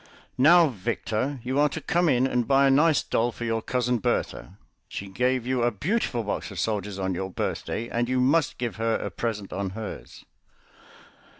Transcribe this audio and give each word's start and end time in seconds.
"Now, 0.39 0.69
Victor, 0.69 1.39
you 1.43 1.59
are 1.59 1.69
to 1.69 1.79
come 1.79 2.09
in 2.09 2.25
and 2.25 2.47
buy 2.47 2.65
a 2.65 2.71
nice 2.71 3.03
doll 3.03 3.31
for 3.31 3.45
your 3.45 3.61
cousin 3.61 3.99
Bertha. 3.99 4.57
She 4.87 5.07
gave 5.09 5.45
you 5.45 5.61
a 5.61 5.69
beautiful 5.69 6.23
box 6.23 6.49
of 6.49 6.59
soldiers 6.59 6.97
on 6.97 7.13
your 7.13 7.29
birthday, 7.29 7.87
and 7.87 8.09
you 8.09 8.19
must 8.19 8.57
give 8.57 8.77
her 8.77 8.95
a 8.95 9.11
present 9.11 9.53
on 9.53 9.69
hers." 9.77 10.25